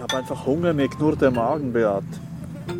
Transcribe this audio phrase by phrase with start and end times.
[0.00, 2.02] Ich habe einfach Hunger, mir knurrt der Magen, Beat.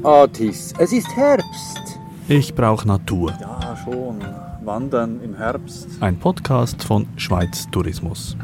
[0.02, 1.98] Otis, es ist Herbst.
[2.28, 3.34] Ich brauche Natur.
[3.38, 4.24] Ja, schon.
[4.64, 5.86] Wandern im Herbst.
[6.00, 8.38] Ein Podcast von Schweiz Tourismus.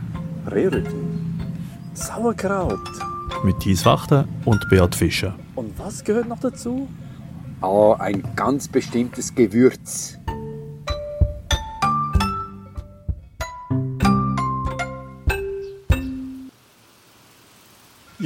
[0.51, 1.41] Rehrücken.
[1.95, 2.87] Sauerkraut.
[3.45, 5.35] Mit Thies Wachter und Beat Fischer.
[5.55, 6.87] Und was gehört noch dazu?
[7.63, 10.19] Oh, ein ganz bestimmtes Gewürz.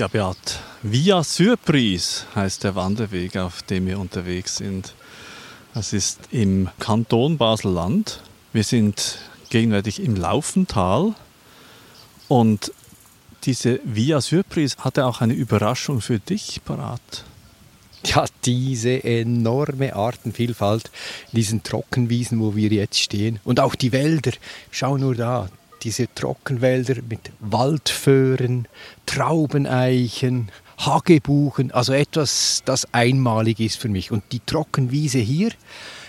[0.01, 4.95] Ja, Beat, Via Surprise heißt der Wanderweg, auf dem wir unterwegs sind.
[5.75, 8.23] Das ist im Kanton Basel-Land.
[8.55, 9.19] Wir sind
[9.51, 11.15] gegenwärtig im Laufental
[12.29, 12.73] und
[13.45, 17.25] diese Via Surprise hatte auch eine Überraschung für dich parat.
[18.07, 20.91] Ja, diese enorme Artenvielfalt
[21.33, 23.39] diesen Trockenwiesen, wo wir jetzt stehen.
[23.45, 24.33] Und auch die Wälder.
[24.71, 25.51] Schau nur da,
[25.83, 28.69] diese Trockenwälder mit Waldföhren,
[29.07, 34.11] Traubeneichen, Hagebuchen, also etwas, das einmalig ist für mich.
[34.11, 35.51] Und die Trockenwiese hier,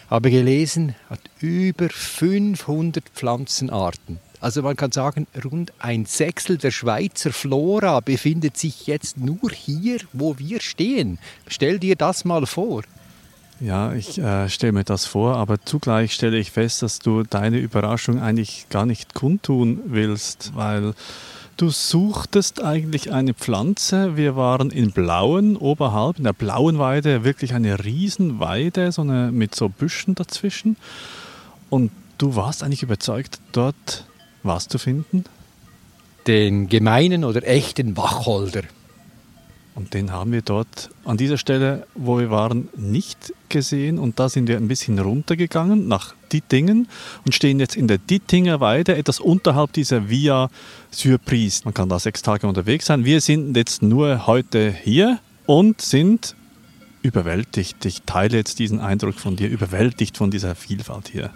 [0.10, 4.20] habe gelesen, hat über 500 Pflanzenarten.
[4.42, 10.00] Also man kann sagen, rund ein Sechstel der Schweizer Flora befindet sich jetzt nur hier,
[10.14, 11.20] wo wir stehen.
[11.48, 12.84] Stell dir das mal vor.
[13.62, 17.60] Ja, ich äh, stelle mir das vor, aber zugleich stelle ich fest, dass du deine
[17.60, 20.96] Überraschung eigentlich gar nicht kundtun willst, weil
[21.58, 24.18] du suchtest eigentlich eine Pflanze.
[24.18, 29.54] Wir waren in Blauen oberhalb, in der Blauen Weide, wirklich eine Riesenweide, so eine, mit
[29.54, 30.76] so Büschen dazwischen.
[31.70, 34.06] Und du warst eigentlich überzeugt, dort
[34.42, 35.26] was zu finden?
[36.26, 38.64] Den gemeinen oder echten Wacholder.
[39.74, 44.00] Und den haben wir dort an dieser Stelle, wo wir waren, nicht gesehen.
[44.00, 46.88] Und da sind wir ein bisschen runtergegangen nach Dittingen
[47.26, 50.50] und stehen jetzt in der Dittinger Weide, etwas unterhalb dieser Via
[50.92, 51.62] Surprise.
[51.64, 53.06] Man kann da sechs Tage unterwegs sein.
[53.06, 56.36] Wir sind jetzt nur heute hier und sind
[57.02, 57.86] überwältigt.
[57.86, 61.32] Ich teile jetzt diesen Eindruck von dir, überwältigt von dieser Vielfalt hier.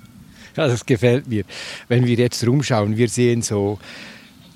[0.55, 1.43] Ja, das gefällt mir.
[1.87, 3.79] Wenn wir jetzt rumschauen, wir sehen so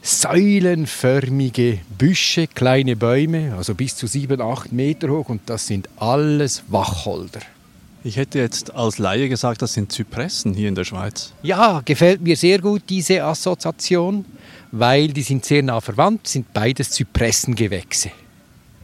[0.01, 6.63] säulenförmige Büsche, kleine Bäume, also bis zu sieben, acht Meter hoch und das sind alles
[6.67, 7.41] Wacholder.
[8.03, 11.33] Ich hätte jetzt als Laie gesagt, das sind Zypressen hier in der Schweiz.
[11.43, 14.23] Ja, gefällt mir sehr gut diese Assoziation,
[14.71, 18.11] weil die sind sehr nah verwandt, sind beides Zypressengewächse.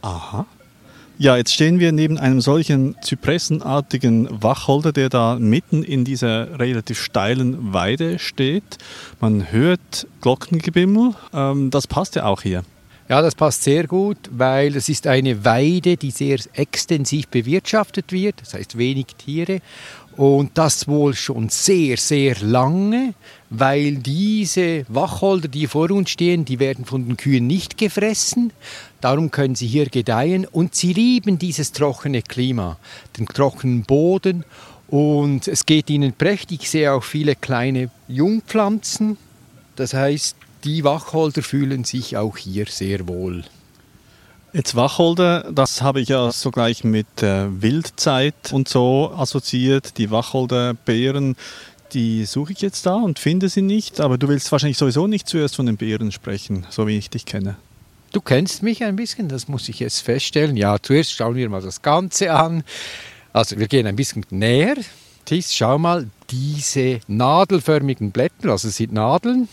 [0.02, 0.46] Aha.
[1.18, 7.00] Ja, jetzt stehen wir neben einem solchen zypressenartigen Wacholder, der da mitten in dieser relativ
[7.00, 8.76] steilen Weide steht.
[9.18, 11.14] Man hört Glockengebimmel.
[11.32, 12.64] Ähm, das passt ja auch hier.
[13.08, 18.42] Ja, das passt sehr gut, weil es ist eine Weide, die sehr extensiv bewirtschaftet wird,
[18.42, 19.60] das heißt wenig Tiere
[20.16, 23.14] und das wohl schon sehr, sehr lange,
[23.50, 28.52] weil diese Wacholder, die vor uns stehen, die werden von den Kühen nicht gefressen.
[29.00, 32.78] Darum können sie hier gedeihen und sie lieben dieses trockene Klima,
[33.18, 34.44] den trockenen Boden
[34.88, 36.62] und es geht ihnen prächtig.
[36.62, 39.18] Ich sehe auch viele kleine Jungpflanzen.
[39.74, 43.44] Das heißt, die Wacholder fühlen sich auch hier sehr wohl.
[44.56, 49.98] Jetzt Wacholder, das habe ich ja sogleich mit äh, Wildzeit und so assoziiert.
[49.98, 51.36] Die Wacholderbeeren,
[51.92, 54.00] die suche ich jetzt da und finde sie nicht.
[54.00, 57.26] Aber du willst wahrscheinlich sowieso nicht zuerst von den Beeren sprechen, so wie ich dich
[57.26, 57.56] kenne.
[58.12, 60.56] Du kennst mich ein bisschen, das muss ich jetzt feststellen.
[60.56, 62.64] Ja, zuerst schauen wir mal das Ganze an.
[63.34, 64.76] Also wir gehen ein bisschen näher.
[65.26, 69.50] Tis, schau mal, diese nadelförmigen Blätter, also sind Nadeln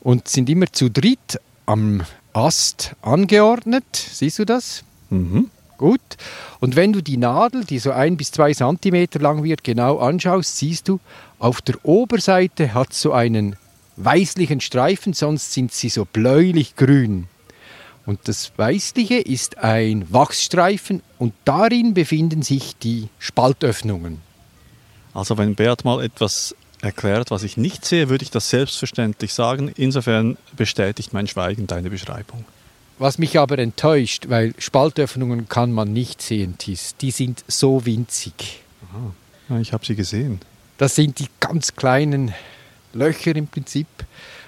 [0.00, 2.02] und sind immer zu dritt am
[2.32, 3.84] Ast angeordnet.
[3.94, 4.84] Siehst du das?
[5.10, 5.50] Mhm.
[5.78, 6.00] Gut.
[6.60, 10.56] Und wenn du die Nadel, die so ein bis zwei Zentimeter lang wird, genau anschaust,
[10.56, 11.00] siehst du,
[11.38, 13.56] auf der Oberseite hat so einen
[13.96, 17.26] weißlichen Streifen, sonst sind sie so bläulich-grün.
[18.06, 24.20] Und das Weißliche ist ein Wachsstreifen und darin befinden sich die Spaltöffnungen.
[25.14, 29.72] Also wenn Beat mal etwas erklärt, was ich nicht sehe, würde ich das selbstverständlich sagen.
[29.76, 32.44] Insofern bestätigt mein Schweigen deine Beschreibung.
[32.98, 36.94] Was mich aber enttäuscht, weil Spaltöffnungen kann man nicht sehen, Tis.
[37.00, 38.60] Die sind so winzig.
[39.48, 39.58] Aha.
[39.60, 40.40] Ich habe sie gesehen.
[40.78, 42.34] Das sind die ganz kleinen
[42.92, 43.86] Löcher im Prinzip,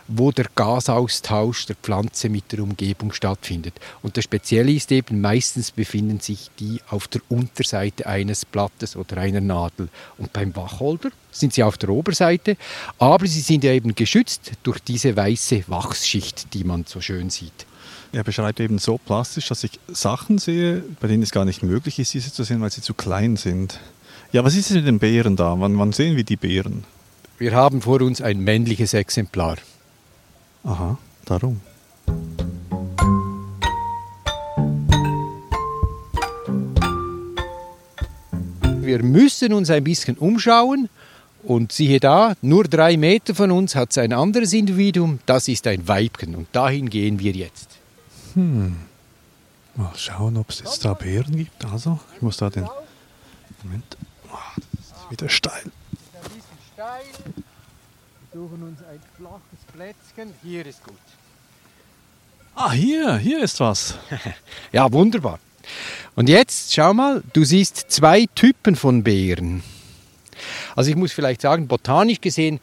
[0.08, 3.74] wo der Gasaustausch der Pflanze mit der Umgebung stattfindet.
[4.02, 9.18] Und das Spezielle ist eben, meistens befinden sich die auf der Unterseite eines Blattes oder
[9.18, 9.88] einer Nadel.
[10.18, 12.56] Und beim Wacholder sind sie auf der Oberseite,
[12.98, 17.66] aber sie sind ja eben geschützt durch diese weiße Wachsschicht, die man so schön sieht.
[18.12, 21.98] Er beschreibt eben so plastisch, dass ich Sachen sehe, bei denen es gar nicht möglich
[21.98, 23.80] ist, diese zu sehen, weil sie zu klein sind.
[24.30, 25.58] Ja, was ist denn mit den Beeren da?
[25.58, 26.84] Wann, wann sehen wir die Beeren?
[27.38, 29.56] Wir haben vor uns ein männliches Exemplar.
[30.64, 30.96] Aha,
[31.26, 31.60] darum.
[38.80, 40.88] Wir müssen uns ein bisschen umschauen
[41.42, 45.66] und siehe da, nur drei Meter von uns hat es ein anderes Individuum, das ist
[45.66, 47.68] ein Weibchen und dahin gehen wir jetzt.
[48.34, 48.76] Hm.
[49.74, 51.64] Mal schauen, ob es jetzt da Bären gibt.
[51.64, 52.68] Also, ich muss da den.
[53.62, 53.96] Moment.
[54.30, 55.64] Oh, das ist wieder steil
[58.34, 60.34] suchen uns ein flaches Plätzchen.
[60.42, 60.96] Hier ist gut.
[62.56, 63.94] Ah, hier, hier ist was.
[64.72, 65.38] Ja, wunderbar.
[66.16, 69.62] Und jetzt schau mal, du siehst zwei Typen von Beeren.
[70.74, 72.58] Also ich muss vielleicht sagen, botanisch gesehen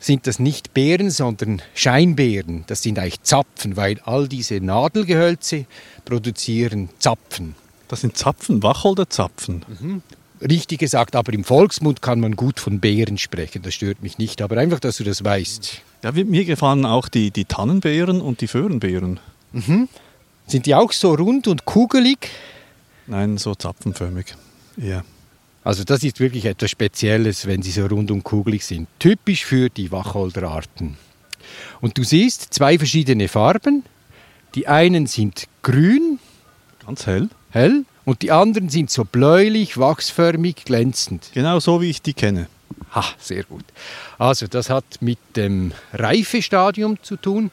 [0.00, 2.64] sind das nicht Beeren, sondern Scheinbeeren.
[2.66, 5.66] Das sind eigentlich Zapfen, weil all diese Nadelgehölze
[6.04, 7.54] produzieren Zapfen.
[7.86, 10.02] Das sind Zapfen, Wacholderzapfen.
[10.40, 13.62] Richtig gesagt, aber im Volksmund kann man gut von Beeren sprechen.
[13.62, 15.80] Das stört mich nicht, aber einfach, dass du das weißt.
[16.04, 19.18] Ja, mir gefallen auch die, die Tannenbeeren und die Föhrenbeeren.
[20.46, 22.28] Sind die auch so rund und kugelig?
[23.06, 24.34] Nein, so zapfenförmig.
[24.76, 25.02] Ja.
[25.64, 28.86] Also das ist wirklich etwas Spezielles, wenn sie so rund und kugelig sind.
[28.98, 30.96] Typisch für die Wacholderarten.
[31.80, 33.84] Und du siehst zwei verschiedene Farben.
[34.54, 36.18] Die einen sind grün,
[36.86, 37.28] Ganz hell.
[37.50, 41.28] hell, und die anderen sind so bläulich, wachsförmig, glänzend.
[41.34, 42.46] Genau so, wie ich die kenne.
[42.94, 43.64] Ha, sehr gut.
[44.16, 47.50] Also das hat mit dem Reifestadium zu tun.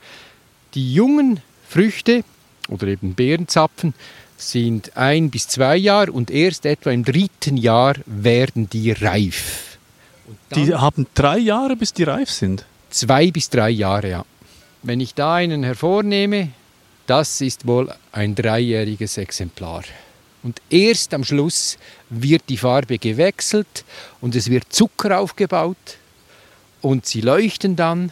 [0.73, 2.23] Die jungen Früchte
[2.69, 3.93] oder eben Beerenzapfen
[4.37, 9.77] sind ein bis zwei Jahre und erst etwa im dritten Jahr werden die reif.
[10.55, 12.63] Die haben drei Jahre, bis die reif sind.
[12.91, 14.25] zwei bis drei Jahre, ja.
[14.83, 16.51] Wenn ich da einen hervornehme,
[17.07, 19.83] das ist wohl ein dreijähriges Exemplar.
[20.45, 21.79] Und erst am Schluss
[22.11, 23.83] wird die Farbe gewechselt
[24.21, 25.97] und es wird Zucker aufgebaut
[26.83, 28.11] und sie leuchten dann.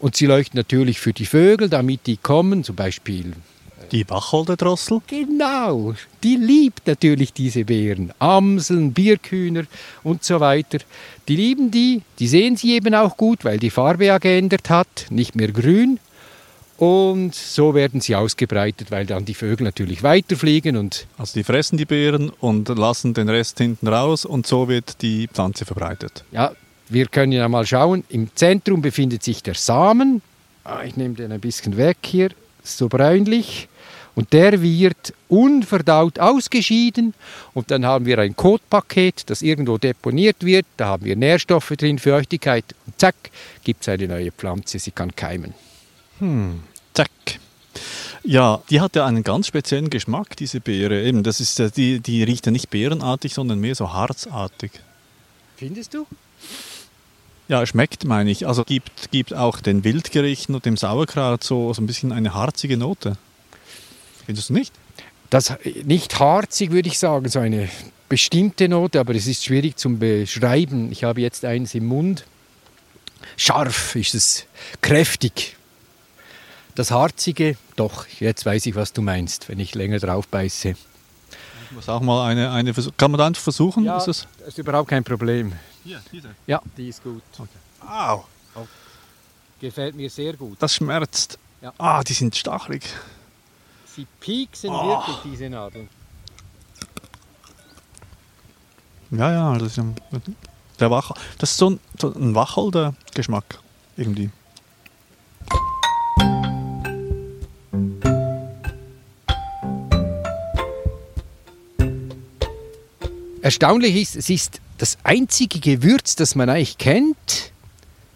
[0.00, 3.32] Und sie leuchten natürlich für die Vögel, damit die kommen, zum Beispiel
[3.90, 5.00] Die Wacholderdrossel.
[5.06, 8.12] Genau, die liebt natürlich diese Beeren.
[8.18, 9.64] Amseln, Birkhühner
[10.02, 10.80] und so weiter.
[11.26, 15.06] Die lieben die, die sehen sie eben auch gut, weil die Farbe ja geändert hat,
[15.08, 16.00] nicht mehr grün.
[16.80, 21.76] Und so werden sie ausgebreitet, weil dann die Vögel natürlich weiterfliegen und Also die fressen
[21.76, 26.24] die Beeren und lassen den Rest hinten raus und so wird die Pflanze verbreitet.
[26.32, 26.52] ja,
[26.88, 28.02] wir können ja mal schauen.
[28.08, 30.22] Im Zentrum befindet sich der Samen.
[30.64, 32.30] Ah, ich nehme den ein bisschen weg hier,
[32.64, 33.68] so bräunlich.
[34.14, 37.12] Und der wird unverdaut ausgeschieden.
[37.52, 40.64] Und dann haben wir ein Kotpaket, das irgendwo deponiert wird.
[40.78, 42.64] Da haben wir Nährstoffe drin, Feuchtigkeit.
[42.86, 43.16] Und zack,
[43.64, 44.78] gibt es eine neue Pflanze.
[44.78, 45.52] Sie kann keimen.
[47.00, 47.40] Zack.
[48.22, 51.02] Ja, die hat ja einen ganz speziellen Geschmack, diese Beere.
[51.02, 54.72] Eben, das ist, ja- die, die riecht ja nicht beerenartig, sondern mehr so harzartig.
[55.56, 56.06] Findest du?
[57.48, 58.46] Ja, schmeckt, meine ich.
[58.46, 62.76] Also gibt, gibt auch den Wildgerichten und dem Sauerkraut so, so ein bisschen eine harzige
[62.76, 63.16] Note.
[64.26, 64.72] Findest du nicht?
[65.30, 65.54] Das
[65.84, 67.68] nicht harzig, würde ich sagen, so eine
[68.08, 70.92] bestimmte Note, aber es ist schwierig zum Beschreiben.
[70.92, 72.24] Ich habe jetzt eins im Mund.
[73.36, 74.46] Scharf ist es,
[74.82, 75.56] kräftig.
[76.80, 80.70] Das Harzige, doch, jetzt weiß ich, was du meinst, wenn ich länger drauf beiße.
[80.70, 82.96] Ich muss auch mal eine, eine versuchen.
[82.96, 83.84] Kann man da einfach versuchen?
[83.84, 84.26] Ja, Ist das?
[84.38, 85.52] das ist überhaupt kein Problem.
[85.84, 86.30] Hier, diese.
[86.46, 87.22] Ja, die ist gut.
[87.86, 88.24] Au,
[89.60, 90.56] Gefällt mir sehr gut.
[90.58, 91.38] das schmerzt.
[91.60, 91.74] Ja.
[91.76, 92.84] Ah, die sind stachelig.
[93.94, 94.88] Sie pieksen Oh.
[94.88, 95.90] wirklich, diese Nadeln.
[99.10, 99.96] Ja, ja, das ist ein,
[100.78, 103.58] der Wach, das ist so ein, so ein Wacholder-Geschmack
[103.98, 104.30] irgendwie.
[113.50, 117.50] Erstaunlich ist, es ist das einzige Gewürz, das man eigentlich kennt,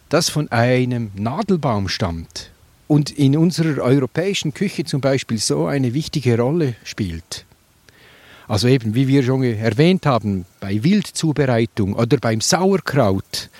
[0.08, 2.52] das von einem Nadelbaum stammt
[2.86, 7.46] und in unserer europäischen Küche zum Beispiel so eine wichtige Rolle spielt.
[8.46, 13.50] Also eben, wie wir schon erwähnt haben, bei Wildzubereitung oder beim Sauerkraut,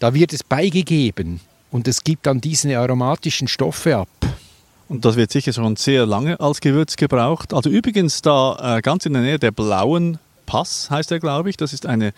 [0.00, 1.38] da wird es beigegeben
[1.70, 4.08] und es gibt dann diese aromatischen Stoffe ab.
[4.88, 7.54] Und das wird sicher schon sehr lange als Gewürz gebraucht.
[7.54, 11.56] Also übrigens da äh, ganz in der Nähe der Blauen Pass heißt er, glaube ich.
[11.56, 12.12] Das ist eine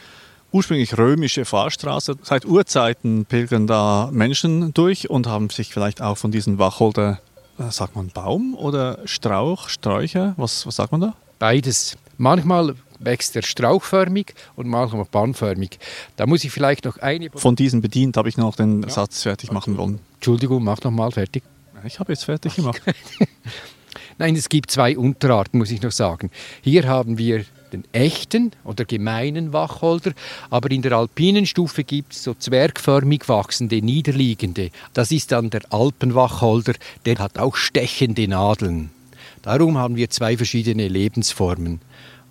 [0.52, 2.16] ursprünglich römische Fahrstraße.
[2.22, 7.20] Seit Urzeiten pilgern da Menschen durch und haben sich vielleicht auch von diesen Wacholder,
[7.58, 11.14] äh, sagt man Baum oder Strauch, Sträucher, was, was sagt man da?
[11.38, 11.96] Beides.
[12.18, 15.78] Manchmal wächst er strauchförmig und manchmal bahnförmig.
[16.16, 17.28] Da muss ich vielleicht noch eine.
[17.34, 20.00] Von diesen bedient habe ich noch den Satz fertig machen wollen.
[20.14, 21.42] Entschuldigung, mach noch mal fertig.
[21.84, 22.80] Ich habe jetzt fertig gemacht.
[24.18, 26.30] Nein, es gibt zwei Unterarten, muss ich noch sagen.
[26.62, 30.12] Hier haben wir den echten oder gemeinen Wacholder,
[30.50, 34.70] aber in der alpinen Stufe gibt es so zwergförmig wachsende, niederliegende.
[34.92, 38.90] Das ist dann der Alpenwacholder, der hat auch stechende Nadeln.
[39.42, 41.80] Darum haben wir zwei verschiedene Lebensformen.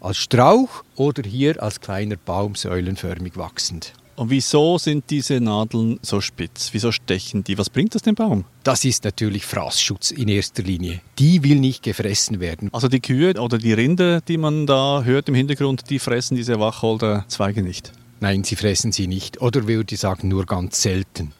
[0.02, 3.94] als Strauch oder hier als kleiner Baum säulenförmig wachsend.
[4.16, 6.70] Und wieso sind diese Nadeln so spitz?
[6.72, 7.58] Wieso stechen die?
[7.58, 8.46] Was bringt das dem Baum?
[8.64, 11.02] Das ist natürlich Fraßschutz in erster Linie.
[11.20, 12.70] Die will nicht gefressen werden.
[12.72, 16.60] Also die Kühe oder die Rinder, die man da hört im Hintergrund, die fressen diese
[16.62, 17.92] Wacholderzweige nicht.
[18.22, 21.34] Nein, sie fressen sie nicht oder würde ich sagen nur ganz selten.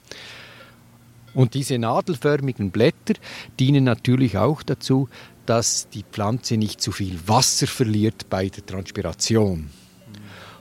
[1.34, 3.14] Und diese nadelförmigen Blätter
[3.58, 5.08] dienen natürlich auch dazu,
[5.46, 9.70] dass die Pflanze nicht zu viel Wasser verliert bei der Transpiration.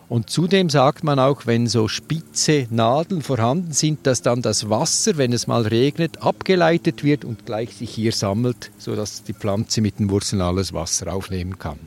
[0.08, 5.16] Und zudem sagt man auch, wenn so spitze Nadeln vorhanden sind, dass dann das Wasser,
[5.16, 9.98] wenn es mal regnet, abgeleitet wird und gleich sich hier sammelt, sodass die Pflanze mit
[9.98, 11.78] den Wurzeln alles Wasser aufnehmen kann.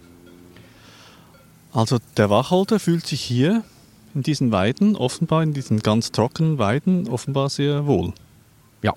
[1.71, 3.63] Also der Wacholder fühlt sich hier
[4.15, 8.13] in diesen Weiden, offenbar in diesen ganz trockenen Weiden, offenbar sehr wohl.
[8.81, 8.93] Ja.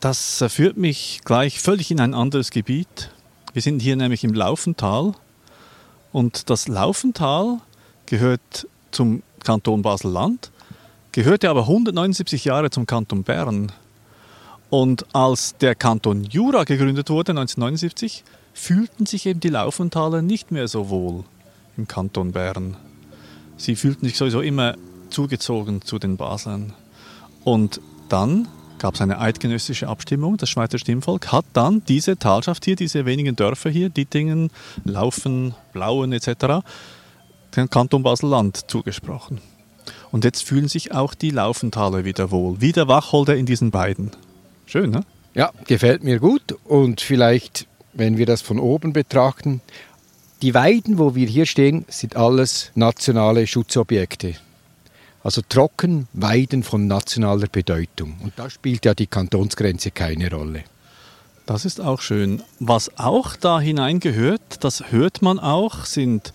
[0.00, 3.10] Das äh, führt mich gleich völlig in ein anderes Gebiet.
[3.52, 5.12] Wir sind hier nämlich im Laufental.
[6.12, 7.58] Und das Laufental
[8.06, 10.50] gehört zum Kanton Basel-Land,
[11.12, 13.72] gehörte aber 179 Jahre zum Kanton Bern.
[14.70, 20.66] Und als der Kanton Jura gegründet wurde, 1979, fühlten sich eben die Laufentaler nicht mehr
[20.66, 21.24] so wohl
[21.76, 22.76] im Kanton Bern.
[23.56, 24.76] Sie fühlten sich sowieso immer
[25.10, 26.72] zugezogen zu den Baslern.
[27.44, 28.48] Und dann
[28.78, 30.36] gab es eine eidgenössische Abstimmung.
[30.36, 34.50] Das Schweizer Stimmvolk hat dann diese Talschaft hier, diese wenigen Dörfer hier, Dittingen,
[34.84, 36.64] Laufen, Blauen etc.,
[37.70, 39.40] Kanton Basel-Land zugesprochen.
[40.10, 44.10] Und jetzt fühlen sich auch die Laufentaler wieder wohl, wie der Wacholder in diesen beiden.
[44.66, 45.02] Schön, ne?
[45.34, 46.56] Ja, gefällt mir gut.
[46.64, 49.60] Und vielleicht, wenn wir das von oben betrachten,
[50.42, 54.34] die Weiden, wo wir hier stehen, sind alles nationale Schutzobjekte.
[55.22, 58.16] Also Trockenweiden von nationaler Bedeutung.
[58.22, 60.64] Und da spielt ja die Kantonsgrenze keine Rolle.
[61.46, 62.42] Das ist auch schön.
[62.60, 66.32] Was auch da hineingehört, das hört man auch, sind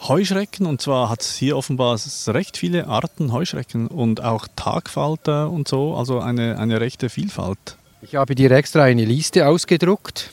[0.00, 0.66] Heuschrecken.
[0.66, 5.94] Und zwar hat es hier offenbar recht viele Arten Heuschrecken und auch Tagfalter und so,
[5.94, 7.76] also eine, eine rechte Vielfalt.
[8.00, 10.30] Ich habe dir extra eine Liste ausgedruckt.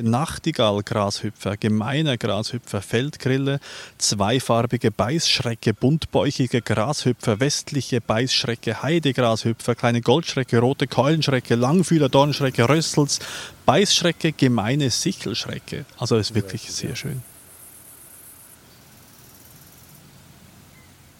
[0.00, 3.60] Nachtigall-Grashüpfer, gemeiner Grashüpfer, Feldgrille,
[3.98, 13.18] zweifarbige Beißschrecke, buntbäuchige Grashüpfer, westliche Beißschrecke, Heidegrashüpfer, kleine Goldschrecke, rote Keulenschrecke, Langfühler, Dornschrecke, Rössels,
[13.66, 15.84] Beißschrecke, gemeine Sichelschrecke.
[15.98, 17.22] Also ist wirklich sehr schön.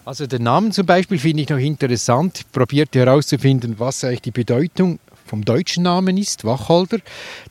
[0.05, 2.39] Also den Namen zum Beispiel finde ich noch interessant.
[2.39, 6.97] Ich probierte herauszufinden, was eigentlich die Bedeutung vom deutschen Namen ist, Wacholder.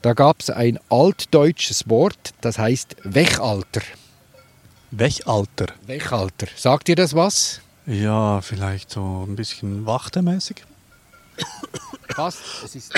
[0.03, 3.81] Da gab es ein altdeutsches Wort, das heißt Wechalter.
[4.91, 5.67] Wechalter.
[5.87, 6.47] Wechalter.
[6.55, 7.61] Sagt ihr das was?
[7.87, 10.65] Ja, vielleicht so ein bisschen wachtermäßig.
[12.15, 12.39] Fast.
[12.63, 12.93] Es ist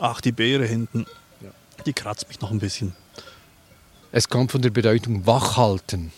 [0.00, 1.06] Ach, die Beere hinten.
[1.86, 2.94] Die kratzt mich noch ein bisschen.
[4.10, 6.12] Es kommt von der Bedeutung wachhalten.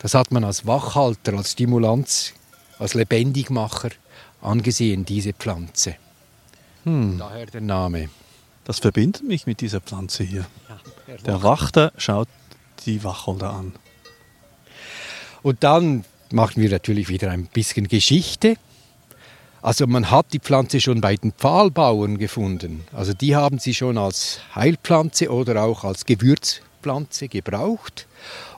[0.00, 2.34] Das hat man als Wachhalter, als Stimulanz,
[2.78, 3.90] als Lebendigmacher
[4.40, 5.96] angesehen, diese Pflanze.
[6.84, 7.18] Hm.
[7.18, 8.10] Daher der Name.
[8.64, 10.46] Das verbindet mich mit dieser Pflanze hier.
[11.24, 12.28] Der Wachter schaut
[12.84, 13.72] die Wacholder an.
[15.42, 18.56] Und dann machen wir natürlich wieder ein bisschen Geschichte.
[19.62, 22.84] Also man hat die Pflanze schon bei den Pfahlbauern gefunden.
[22.92, 26.04] Also die haben sie schon als Heilpflanze oder auch als
[26.86, 28.06] Gewürzpflanze gebraucht.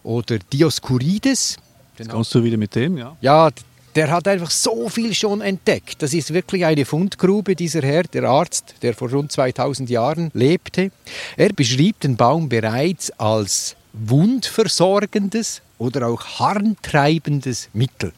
[0.02, 1.56] Oder Dioskurides.
[1.98, 3.16] Jetzt kommst du wieder mit dem, ja?
[3.20, 3.50] Ja,
[3.94, 6.02] der hat einfach so viel schon entdeckt.
[6.02, 10.92] Das ist wirklich eine Fundgrube, dieser Herr, der Arzt, der vor rund 2000 Jahren lebte.
[11.36, 18.12] Er beschrieb den Baum bereits als wundversorgendes oder auch harntreibendes Mittel.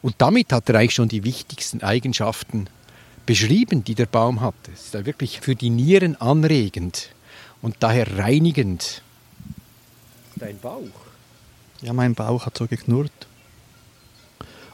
[0.00, 2.68] Und damit hat er eigentlich schon die wichtigsten Eigenschaften
[3.26, 4.54] beschrieben, die der Baum hat.
[4.72, 7.10] Es ist wirklich für die Nieren anregend
[7.62, 9.02] und daher reinigend.
[10.36, 10.88] Dein Bauch?
[11.82, 13.12] Ja, mein Bauch hat so geknurrt.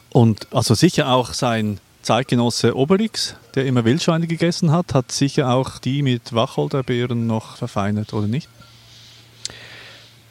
[0.09, 5.77] Und also sicher auch sein Zeitgenosse Obelix, der immer Wildschweine gegessen hat, hat sicher auch
[5.77, 8.47] die mit Wacholderbeeren noch verfeinert, oder nicht?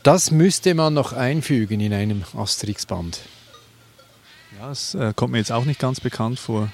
[0.02, 3.20] Das müsste man noch einfügen in einem Asterix-Band.
[4.58, 6.70] Ja, das äh, kommt mir jetzt auch nicht ganz bekannt vor.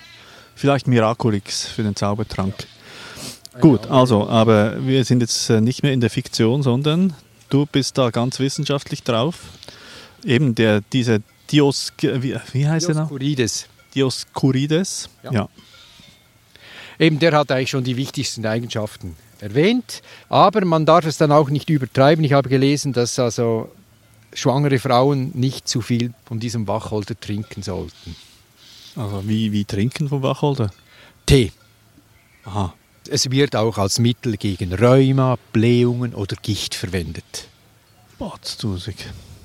[0.54, 2.54] Vielleicht Miraculix für den Zaubertrank.
[3.60, 7.14] Gut, also, aber wir sind jetzt äh, nicht mehr in der Fiktion, sondern
[7.50, 9.40] du bist da ganz wissenschaftlich drauf.
[10.24, 11.18] Eben der, dieser
[11.50, 13.08] Dios, wie, wie heißt er noch?
[13.08, 13.68] Dioskurides.
[13.94, 15.10] Dioskurides.
[15.22, 15.32] Ja.
[15.32, 15.48] ja.
[16.98, 21.50] Eben, der hat eigentlich schon die wichtigsten Eigenschaften erwähnt, aber man darf es dann auch
[21.50, 22.24] nicht übertreiben.
[22.24, 23.70] Ich habe gelesen, dass also
[24.32, 28.16] schwangere Frauen nicht zu viel von diesem Wacholder trinken sollten.
[28.96, 30.70] Also wie, wie trinken vom Wacholder?
[31.26, 31.52] Tee.
[32.44, 32.72] Aha.
[33.08, 37.48] Es wird auch als Mittel gegen Rheuma, Blähungen oder Gicht verwendet.
[38.18, 38.94] Botztusig.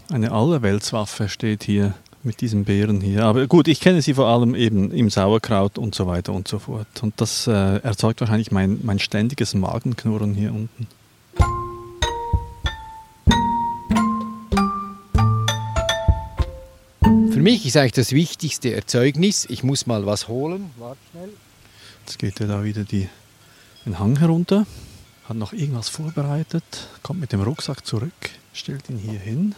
[0.10, 3.24] Eine Allerweltswaffe steht hier mit diesen Beeren hier.
[3.24, 6.60] Aber gut, ich kenne sie vor allem eben im Sauerkraut und so weiter und so
[6.60, 6.88] fort.
[7.02, 10.88] Und das äh, erzeugt wahrscheinlich mein, mein ständiges Magenknurren hier unten.
[17.32, 20.72] Für mich ist eigentlich das wichtigste Erzeugnis, ich muss mal was holen.
[20.78, 21.30] Warte schnell.
[22.06, 23.10] Jetzt geht er da wieder die,
[23.88, 24.66] den Hang herunter,
[25.30, 26.64] hat noch irgendwas vorbereitet,
[27.04, 28.12] kommt mit dem Rucksack zurück,
[28.54, 29.56] stellt ihn hier hin.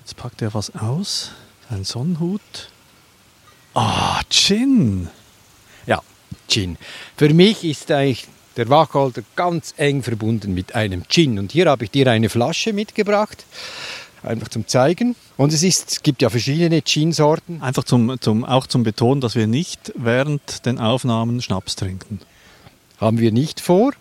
[0.00, 1.32] Jetzt packt er was aus,
[1.68, 2.70] seinen Sonnenhut.
[3.74, 5.08] Ah, Gin!
[5.86, 6.00] Ja,
[6.48, 6.78] Gin.
[7.18, 11.38] Für mich ist eigentlich der Wacholder ganz eng verbunden mit einem Gin.
[11.38, 13.44] Und hier habe ich dir eine Flasche mitgebracht,
[14.22, 15.14] einfach zum Zeigen.
[15.36, 17.60] Und es, ist, es gibt ja verschiedene Gin-Sorten.
[17.60, 22.20] Einfach zum, zum, auch zum Betonen, dass wir nicht während den Aufnahmen Schnaps trinken.
[23.00, 23.92] Haben wir nicht vor.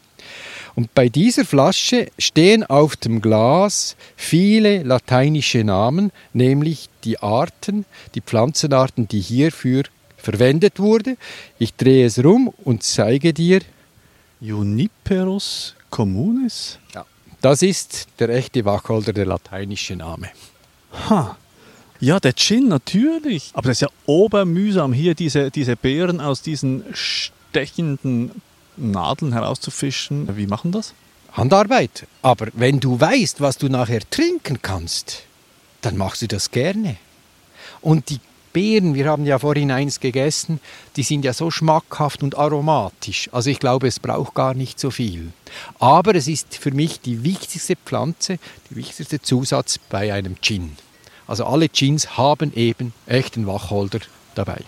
[0.75, 8.21] Und bei dieser Flasche stehen auf dem Glas viele lateinische Namen, nämlich die Arten, die
[8.21, 9.83] Pflanzenarten, die hierfür
[10.17, 11.17] verwendet wurden.
[11.57, 13.61] Ich drehe es rum und zeige dir,
[14.39, 16.79] Juniperus communis?
[17.41, 20.29] das ist der echte Wacholder, der lateinische Name.
[21.09, 21.37] Ha.
[21.99, 23.51] Ja, der Gin, natürlich.
[23.53, 28.31] Aber das ist ja obermühsam, hier diese, diese Beeren aus diesen stechenden
[28.79, 30.35] Nadeln herauszufischen.
[30.35, 30.93] Wie machen das?
[31.33, 32.07] Handarbeit.
[32.21, 35.23] Aber wenn du weißt, was du nachher trinken kannst,
[35.81, 36.97] dann machst du das gerne.
[37.81, 38.19] Und die
[38.51, 40.59] Beeren, wir haben ja vorhin eins gegessen,
[40.95, 43.29] die sind ja so schmackhaft und aromatisch.
[43.31, 45.31] Also ich glaube, es braucht gar nicht so viel.
[45.77, 50.77] Aber es ist für mich die wichtigste Pflanze, der wichtigste Zusatz bei einem Gin.
[51.27, 53.99] Also alle Gins haben eben echten Wacholder
[54.33, 54.61] dabei.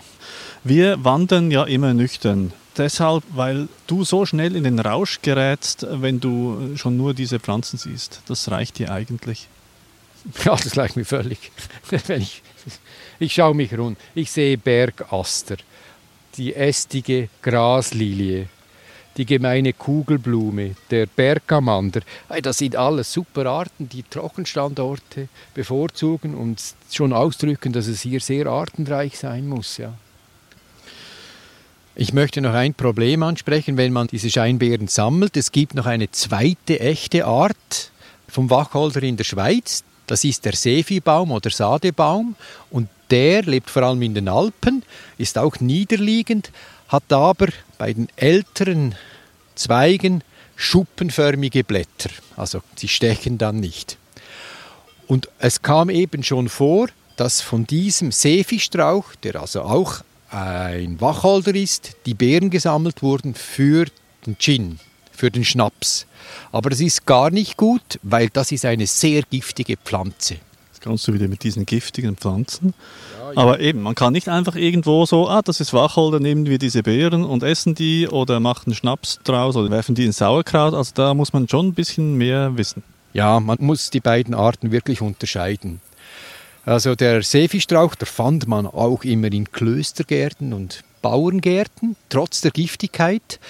[0.62, 2.52] Wir wandern ja immer nüchtern.
[2.76, 7.78] Deshalb, weil du so schnell in den Rausch gerätst, wenn du schon nur diese Pflanzen
[7.78, 8.22] siehst.
[8.28, 9.48] Das reicht dir eigentlich.
[10.44, 11.50] Ja, das gleicht mir völlig.
[12.08, 12.42] Ich,
[13.18, 13.98] ich schaue mich rund.
[14.14, 15.56] Ich sehe Bergaster,
[16.36, 18.46] die ästige Graslilie,
[19.16, 22.02] die gemeine Kugelblume, der Bergamander.
[22.40, 28.46] Das sind alles super Arten, die Trockenstandorte bevorzugen und schon ausdrücken, dass es hier sehr
[28.46, 29.76] artenreich sein muss.
[29.78, 29.94] Ja.
[31.94, 35.36] Ich möchte noch ein Problem ansprechen, wenn man diese Scheinbeeren sammelt.
[35.36, 37.90] Es gibt noch eine zweite echte Art
[38.28, 39.84] vom Wacholder in der Schweiz.
[40.06, 42.34] Das ist der Seeviehbaum oder Sadebaum
[42.70, 44.84] und der lebt vor allem in den Alpen,
[45.18, 46.50] ist auch niederliegend,
[46.88, 48.94] hat aber bei den älteren
[49.54, 50.24] Zweigen
[50.56, 52.08] schuppenförmige Blätter.
[52.36, 53.98] Also sie stechen dann nicht.
[55.08, 60.02] Und es kam eben schon vor, dass von diesem Seefischstrauch, der also auch
[60.32, 63.86] ein Wacholder ist, die Beeren gesammelt wurden für
[64.26, 64.78] den Gin,
[65.10, 66.06] für den Schnaps.
[66.52, 70.36] Aber das ist gar nicht gut, weil das ist eine sehr giftige Pflanze.
[70.70, 72.72] Jetzt kannst du wieder mit diesen giftigen Pflanzen.
[73.34, 76.82] Aber eben, man kann nicht einfach irgendwo so, ah, das ist Wacholder, nehmen wir diese
[76.82, 80.74] Beeren und essen die oder machen Schnaps draus oder werfen die in Sauerkraut.
[80.74, 82.82] Also da muss man schon ein bisschen mehr wissen.
[83.12, 85.80] Ja, man muss die beiden Arten wirklich unterscheiden.
[86.64, 93.40] Also der Seefischstrauch, der fand man auch immer in Klöstergärten und Bauerngärten, trotz der Giftigkeit.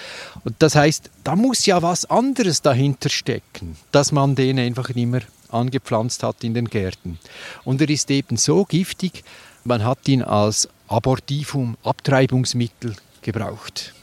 [0.44, 5.20] Und das heißt, da muss ja was anderes dahinter stecken, dass man den einfach immer
[5.50, 7.18] angepflanzt hat in den Gärten.
[7.64, 9.22] Und er ist eben so giftig,
[9.64, 13.94] man hat ihn als Abortivum, Abtreibungsmittel gebraucht.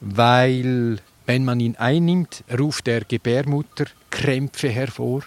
[0.00, 5.22] Weil, wenn man ihn einnimmt, ruft der Gebärmutter Krämpfe hervor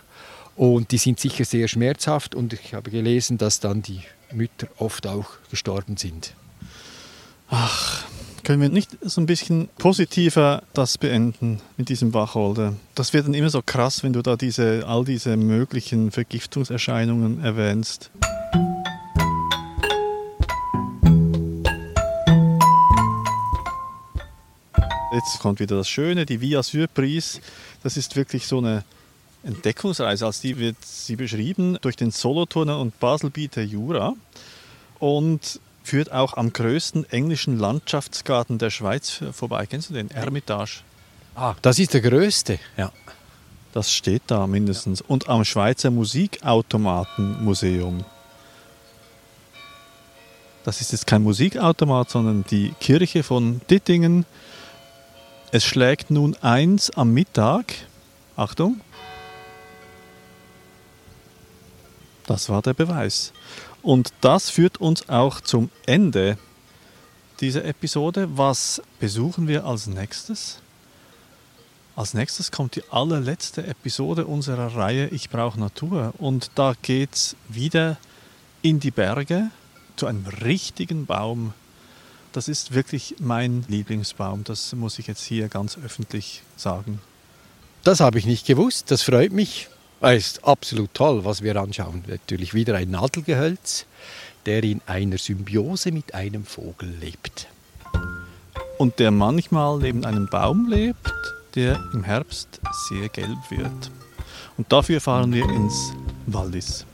[0.56, 5.08] und die sind sicher sehr schmerzhaft und ich habe gelesen, dass dann die Mütter oft
[5.08, 6.34] auch gestorben sind.
[8.44, 12.74] Können wir nicht so ein bisschen positiver das beenden mit diesem Wacholder?
[12.96, 18.12] Das wird dann immer so krass, wenn du da diese, all diese möglichen Vergiftungserscheinungen erwähnst.
[25.14, 27.40] Jetzt kommt wieder das Schöne, die Via Surprise.
[27.84, 28.84] Das ist wirklich so eine
[29.44, 30.26] Entdeckungsreise.
[30.26, 34.14] Als die wird sie beschrieben durch den Solothurner und Baselbieter Jura
[35.00, 39.66] und führt auch am größten englischen Landschaftsgarten der Schweiz vorbei.
[39.66, 40.10] Kennst du den?
[40.12, 40.80] Ermitage.
[41.36, 42.60] Ah, das ist der größte.
[42.78, 42.92] Ja.
[43.74, 45.02] Das steht da mindestens.
[45.02, 48.06] Und am Schweizer Musikautomatenmuseum.
[50.64, 54.26] Das ist jetzt kein Musikautomat, sondern die Kirche von Dittingen.
[55.52, 57.74] Es schlägt nun eins am Mittag.
[58.36, 58.82] Achtung.
[62.26, 63.34] Das war der Beweis.
[63.82, 66.38] Und das führt uns auch zum Ende
[67.42, 68.30] dieser Episode.
[68.38, 70.60] Was besuchen wir als nächstes?
[71.96, 76.14] Als nächstes kommt die allerletzte Episode unserer Reihe Ich brauche Natur.
[76.18, 77.98] Und da geht es wieder
[78.62, 79.50] in die Berge
[79.96, 81.54] zu einem richtigen Baum.
[82.32, 84.44] Das ist wirklich mein Lieblingsbaum.
[84.44, 87.00] Das muss ich jetzt hier ganz öffentlich sagen.
[87.84, 89.68] Das habe ich nicht gewusst, das freut mich.
[90.06, 92.04] Es ist absolut toll, was wir anschauen.
[92.08, 93.86] Natürlich wieder ein Nadelgehölz,
[94.46, 97.48] der in einer Symbiose mit einem Vogel lebt.
[98.78, 101.14] Und der manchmal neben einem Baum lebt,
[101.56, 103.92] der im Herbst sehr gelb wird.
[104.58, 105.94] Und dafür fahren wir ins
[106.26, 106.86] Wallis.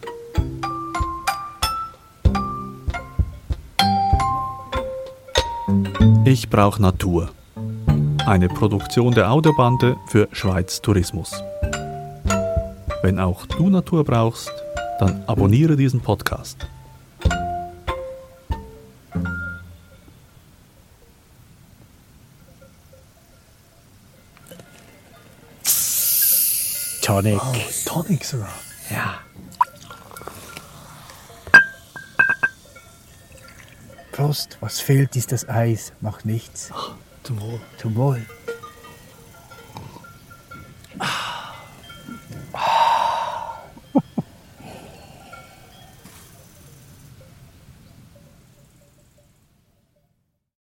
[6.25, 7.31] Ich brauche Natur.
[8.27, 11.41] Eine Produktion der Audiobande für Schweiz Tourismus.
[13.01, 14.51] Wenn auch du Natur brauchst,
[14.99, 16.67] dann abonniere diesen Podcast.
[27.01, 27.41] Tonic.
[27.85, 28.53] Tonic sogar.
[28.91, 29.19] Ja.
[34.11, 35.93] Prost, was fehlt, ist das Eis.
[36.01, 36.71] Macht nichts.
[37.23, 37.61] Zum Wohl.
[37.77, 38.25] Zum Wohl.